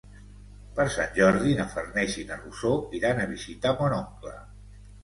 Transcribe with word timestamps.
Per 0.79 0.85
Sant 0.95 1.13
Jordi 1.17 1.53
na 1.61 1.67
Farners 1.75 2.17
i 2.23 2.27
na 2.33 2.41
Rosó 2.41 2.75
iran 3.03 3.23
a 3.23 3.31
visitar 3.39 3.79
mon 3.85 3.99
oncle. 4.05 4.39